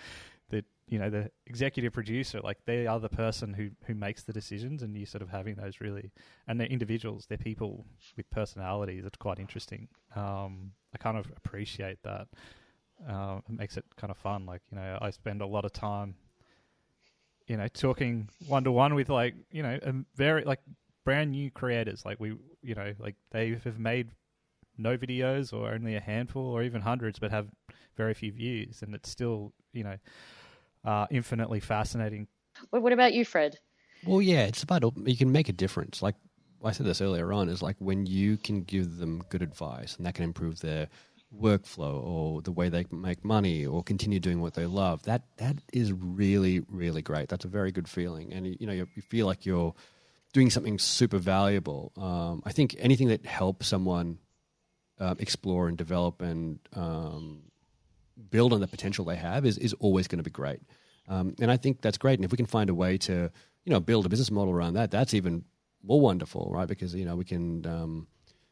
[0.49, 2.41] the you know the executive producer.
[2.41, 5.53] Like they are the person who who makes the decisions, and you sort of having
[5.55, 6.11] those really
[6.47, 7.27] and they're individuals.
[7.27, 9.05] They're people with personalities.
[9.05, 9.87] It's quite interesting.
[10.15, 12.27] Um, I kind of appreciate that.
[13.07, 14.47] Uh, it makes it kind of fun.
[14.47, 16.15] Like you know, I spend a lot of time,
[17.45, 20.61] you know, talking one to one with like you know, a very like
[21.07, 22.05] brand new creators.
[22.05, 24.09] Like we, you know, like they have made
[24.77, 27.47] no videos or only a handful or even hundreds, but have
[27.95, 29.97] very few views, and it's still you know,
[30.83, 32.27] uh, infinitely fascinating.
[32.71, 33.57] What, what about you, Fred?
[34.05, 36.01] Well, yeah, it's about you can make a difference.
[36.01, 36.15] Like
[36.61, 40.05] I said this earlier on, is like when you can give them good advice and
[40.05, 40.89] that can improve their
[41.41, 45.03] workflow or the way they make money or continue doing what they love.
[45.03, 47.29] That that is really really great.
[47.29, 49.73] That's a very good feeling, and you, you know you, you feel like you're
[50.37, 51.91] doing something super valuable.
[51.97, 54.19] Um, I think anything that helps someone
[54.99, 57.41] uh, explore and develop and um,
[58.29, 60.59] build on the potential they have is is always going to be great.
[61.07, 62.19] Um, and I think that's great.
[62.19, 63.31] And if we can find a way to,
[63.65, 65.43] you know, build a business model around that, that's even
[65.83, 66.67] more wonderful, right?
[66.67, 68.07] Because you know we can um,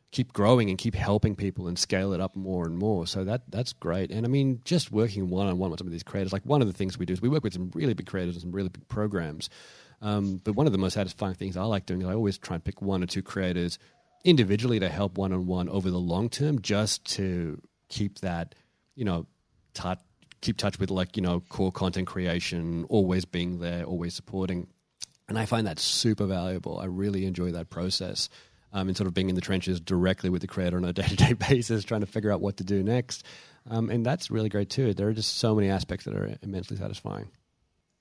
[0.10, 3.06] keep growing and keep helping people and scale it up more and more.
[3.06, 4.10] So that that's great.
[4.10, 6.62] And I mean, just working one on one with some of these creators, like one
[6.64, 8.52] of the things we do is we work with some really big creators and some
[8.52, 9.52] really big programs.
[10.06, 12.54] Um, but one of the most satisfying things I like doing is I always try
[12.54, 13.80] and pick one or two creators
[14.24, 18.54] individually to help one on one over the long term, just to keep that,
[18.94, 19.26] you know,
[19.74, 19.98] touch,
[20.42, 24.68] keep touch with like you know core content creation, always being there, always supporting.
[25.28, 26.78] And I find that super valuable.
[26.78, 28.30] I really enjoy that process.
[28.74, 31.08] Um, and sort of being in the trenches directly with the creator on a day
[31.08, 33.24] to day basis, trying to figure out what to do next.
[33.68, 34.94] Um, and that's really great too.
[34.94, 37.32] There are just so many aspects that are immensely satisfying.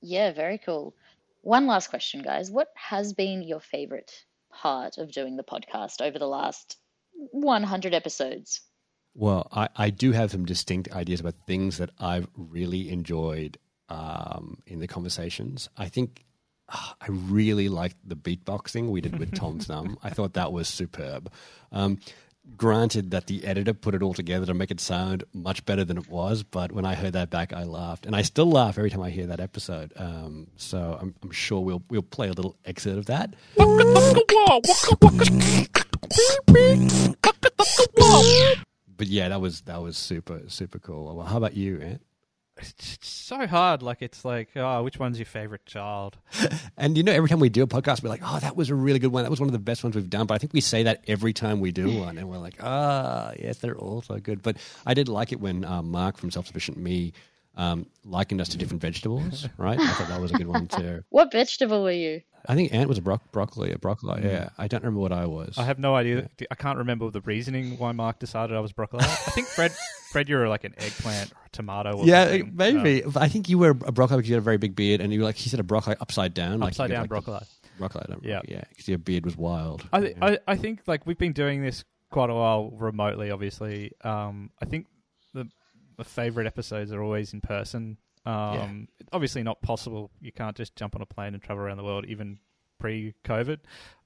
[0.02, 0.94] Yeah, very cool.
[1.44, 2.50] One last question, guys.
[2.50, 4.10] What has been your favorite
[4.50, 6.78] part of doing the podcast over the last
[7.12, 8.62] 100 episodes?
[9.14, 13.58] Well, I, I do have some distinct ideas about things that I've really enjoyed
[13.90, 15.68] um, in the conversations.
[15.76, 16.24] I think
[16.70, 19.98] ah, I really liked the beatboxing we did with Tom Thumb.
[20.02, 21.30] I thought that was superb.
[21.72, 21.98] Um,
[22.56, 25.98] granted that the editor put it all together to make it sound much better than
[25.98, 28.90] it was, but when I heard that back, I laughed, and I still laugh every
[28.90, 29.92] time I hear that episode.
[29.96, 33.34] Um, so I'm, I'm sure we'll we'll play a little excerpt of that.
[38.96, 41.16] But yeah, that was that was super super cool.
[41.16, 42.02] Well, how about you, Ant?
[42.56, 43.82] It's so hard.
[43.82, 46.18] Like it's like, oh, which one's your favorite child?
[46.76, 48.74] And you know, every time we do a podcast, we're like, "Oh, that was a
[48.74, 49.22] really good one.
[49.22, 51.04] That was one of the best ones we've done." But I think we say that
[51.06, 54.56] every time we do one, and we're like, "Ah, yes, they're all so good." But
[54.84, 57.12] I did like it when um, Mark from Self Sufficient Me
[57.56, 59.48] um, likened us to different vegetables.
[59.56, 59.78] Right?
[59.78, 61.04] I thought that was a good one too.
[61.10, 62.22] What vegetable were you?
[62.46, 64.22] I think Ant was a bro- broccoli, a broccoli.
[64.22, 65.56] Yeah, I don't remember what I was.
[65.56, 65.62] Mm.
[65.62, 66.28] I have no idea.
[66.50, 69.00] I can't remember the reasoning why Mark decided I was broccoli.
[69.00, 69.72] I think Fred,
[70.10, 71.98] Fred, you were like an eggplant or tomato.
[71.98, 72.52] Or yeah, something.
[72.54, 73.00] maybe.
[73.02, 75.12] But I think you were a broccoli because you had a very big beard, and
[75.12, 77.40] you were like he said a broccoli upside down, like upside you down like, broccoli.
[77.78, 78.40] Broccoli, Yeah.
[78.46, 79.88] yeah, because your beard was wild.
[79.92, 80.24] I, th- Yeah.
[80.24, 83.30] I I think like we've been doing this quite a while remotely.
[83.32, 84.86] Obviously, um, I think
[85.32, 85.48] the
[85.96, 87.96] the favorite episodes are always in person.
[88.26, 90.10] Um, Obviously, not possible.
[90.20, 92.38] You can't just jump on a plane and travel around the world, even
[92.80, 93.58] pre-COVID.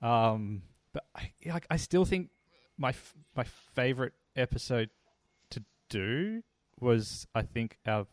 [0.03, 0.63] Um,
[0.93, 2.31] but I, like, I still think
[2.77, 3.45] my f- my
[3.75, 4.91] favorite episode
[5.51, 6.43] to do
[6.81, 8.07] was, I think, our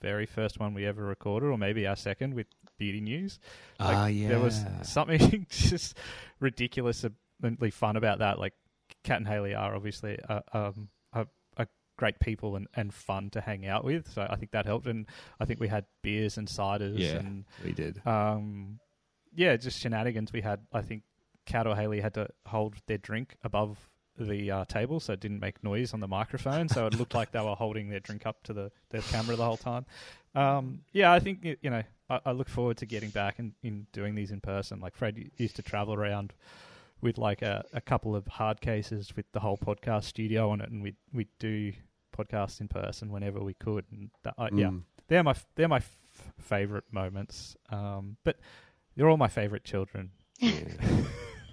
[0.00, 2.46] very first one we ever recorded, or maybe our second with
[2.78, 3.38] beauty news.
[3.78, 4.28] Like, Ah, yeah.
[4.28, 5.96] There was something just
[6.40, 7.10] ridiculously
[7.70, 8.38] fun about that.
[8.38, 8.54] Like,
[9.04, 10.88] Cat and Haley are obviously uh, um,
[12.00, 14.10] great people and, and fun to hang out with.
[14.12, 14.86] So I think that helped.
[14.86, 15.06] And
[15.38, 17.18] I think we had beers and ciders Yeah.
[17.20, 18.00] and we did.
[18.06, 18.80] um,
[19.34, 20.32] yeah, just shenanigans.
[20.32, 21.02] We had, I think,
[21.46, 23.78] Cat or Haley had to hold their drink above
[24.18, 26.68] the uh, table so it didn't make noise on the microphone.
[26.68, 29.44] so it looked like they were holding their drink up to the their camera the
[29.44, 29.86] whole time.
[30.34, 33.86] Um, yeah, I think you know I, I look forward to getting back and in
[33.92, 34.80] doing these in person.
[34.80, 36.32] Like Fred used to travel around
[37.00, 40.70] with like a, a couple of hard cases with the whole podcast studio on it,
[40.70, 41.72] and we we do
[42.24, 43.84] podcasts in person whenever we could.
[43.90, 44.82] And that, uh, yeah, Mm.
[45.08, 45.98] they're my they're my f-
[46.38, 47.56] favorite moments.
[47.70, 48.38] Um, but
[48.96, 50.10] they're all my favorite children.
[50.38, 50.64] Yeah.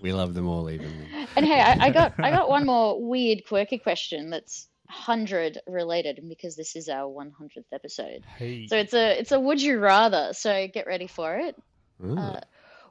[0.01, 1.07] we love them all evenly.
[1.36, 6.22] And hey, I, I got I got one more weird, quirky question that's hundred related
[6.30, 8.24] because this is our one hundredth episode.
[8.38, 10.32] Hey, So it's a it's a would you rather.
[10.34, 11.55] So get ready for it.
[12.03, 12.39] Uh,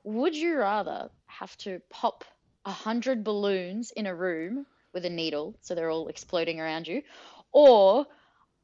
[0.04, 2.24] would you rather have to pop
[2.64, 7.02] a hundred balloons in a room with a needle, so they're all exploding around you,
[7.52, 8.06] or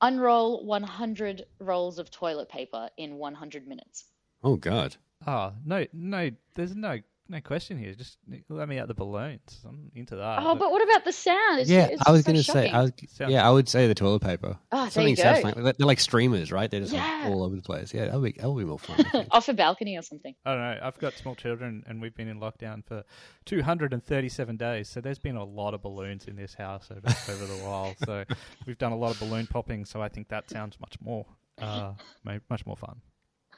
[0.01, 4.07] unroll 100 rolls of toilet paper in 100 minutes?
[4.43, 4.97] oh God.
[5.27, 6.99] oh no, no, there's no
[7.33, 7.95] no question here.
[7.95, 8.19] Just
[8.51, 9.61] let me out the balloons.
[9.67, 10.39] I'm into that.
[10.43, 11.61] Oh, but what about the sound?
[11.61, 12.69] It's, yeah, it's I was so going to say.
[12.69, 14.59] I was, Sound- yeah, I would say the toilet paper.
[14.71, 15.23] Oh, there you go.
[15.23, 15.55] satisfying.
[15.65, 16.71] They're like streamers, right?
[16.71, 17.95] They're just like, all over the place.
[17.95, 19.27] Yeah, that'll be that'll be more fun.
[19.31, 20.35] Off a balcony or something.
[20.45, 20.79] I don't know.
[20.83, 23.03] I've got small children, and we've been in lockdown for
[23.47, 24.89] 237 days.
[24.89, 27.01] So there's been a lot of balloons in this house over,
[27.33, 27.95] over the while.
[28.05, 28.25] So
[28.67, 29.87] we've done a lot of balloon popping.
[29.87, 31.25] So I think that sounds much more,
[31.63, 31.93] uh,
[32.51, 33.01] much more fun.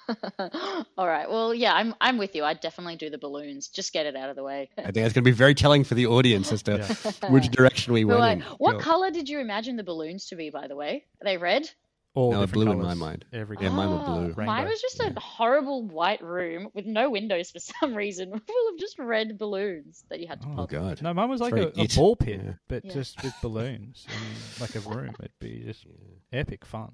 [0.99, 1.29] All right.
[1.29, 2.45] Well, yeah, I'm I'm with you.
[2.45, 3.69] I'd definitely do the balloons.
[3.69, 4.69] Just get it out of the way.
[4.79, 7.29] I think that's going to be very telling for the audience as to Yeah.
[7.31, 8.81] which direction we went like, what Cool.
[8.81, 10.51] color did you imagine the balloons to be?
[10.51, 11.69] By the way, are they red?
[12.17, 13.25] All No, different blue in my mind.
[13.33, 14.27] Every Yeah, mine were blue.
[14.27, 14.45] Rainbow.
[14.45, 18.79] Mine was just a horrible white room with no windows for some reason, full of
[18.79, 20.69] just red balloons that you had to Oh, Oh pop.
[20.71, 21.03] God.
[21.03, 22.53] No, mine was like a, a ball pit, Yeah.
[22.69, 22.93] but Yeah.
[22.93, 25.17] just with balloons and like a room.
[25.19, 25.87] It'd be just
[26.33, 26.93] epic fun.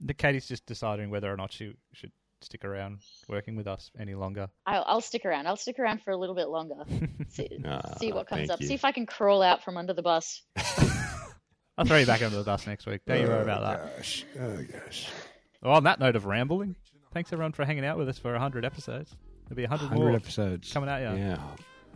[0.00, 2.10] The Katie's just deciding whether or not she should
[2.42, 4.48] stick around working with us any longer.
[4.66, 5.46] I'll, I'll stick around.
[5.46, 6.76] I'll stick around for a little bit longer.
[7.28, 8.60] See, Ah, see what comes up.
[8.60, 8.66] you.
[8.66, 10.42] See if I can crawl out from under the bus.
[11.78, 13.00] I'll throw you back under the bus next week.
[13.06, 13.96] Don't you worry about that.
[13.96, 14.24] Gosh.
[14.38, 15.08] Oh, gosh.
[15.62, 16.76] Well, on that note of rambling,
[17.14, 19.14] thanks everyone for hanging out with us for 100 episodes.
[19.48, 20.72] There'll be 100 100 more episodes.
[20.72, 21.18] coming out, you.
[21.22, 21.38] Yeah.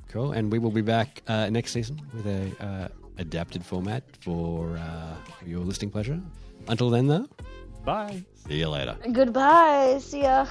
[0.08, 0.32] Cool.
[0.32, 2.88] And we will be back uh, next season with a uh,
[3.18, 6.20] adapted format for, uh, for your listening pleasure.
[6.68, 7.26] Until then, though,
[7.84, 8.24] Bye.
[8.46, 8.96] see you later.
[9.12, 9.98] Goodbye.
[10.00, 10.46] See ya.